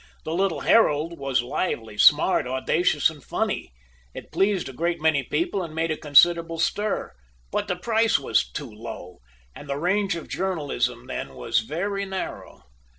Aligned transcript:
The 0.25 0.33
little 0.33 0.61
"Herald" 0.61 1.19
was 1.19 1.43
lively, 1.43 1.95
smart, 1.95 2.47
audacious, 2.47 3.11
and 3.11 3.23
funny; 3.23 3.71
it 4.15 4.31
pleased 4.31 4.67
a 4.67 4.73
great 4.73 4.99
many 4.99 5.21
people 5.21 5.61
and 5.61 5.75
made 5.75 5.91
a 5.91 5.95
considerable 5.95 6.57
stir; 6.57 7.13
but 7.51 7.67
the 7.67 7.75
price 7.75 8.17
was 8.17 8.51
too 8.51 8.71
low, 8.71 9.19
and 9.55 9.69
the 9.69 9.77
range 9.77 10.15
of 10.15 10.27
journalism 10.27 11.05
then 11.05 11.35
was 11.35 11.59
very 11.59 12.03
narrow. 12.03 12.63